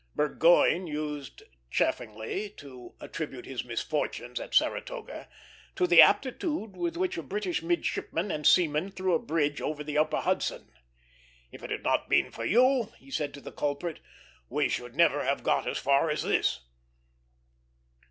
Burgoyne 0.15 0.87
used 0.87 1.43
chaffingly 1.69 2.49
to 2.57 2.95
attribute 2.99 3.45
his 3.45 3.63
misfortunes 3.63 4.39
at 4.39 4.55
Saratoga 4.55 5.29
to 5.75 5.85
the 5.85 6.01
aptitude 6.01 6.75
with 6.75 6.97
which 6.97 7.19
a 7.19 7.21
British 7.21 7.61
midshipman 7.61 8.31
and 8.31 8.47
seamen 8.47 8.89
threw 8.89 9.13
a 9.13 9.19
bridge 9.19 9.61
over 9.61 9.83
the 9.83 9.99
upper 9.99 10.17
Hudson. 10.21 10.71
"If 11.51 11.61
it 11.61 11.69
had 11.69 11.83
not 11.83 12.09
been 12.09 12.31
for 12.31 12.45
you," 12.45 12.91
he 12.97 13.11
said 13.11 13.31
to 13.35 13.41
the 13.41 13.51
culprit, 13.51 13.99
"we 14.49 14.67
should 14.69 14.95
never 14.95 15.23
have 15.23 15.43
got 15.43 15.67
as 15.67 15.77
far 15.77 16.09
as 16.09 16.23
this." 16.23 16.61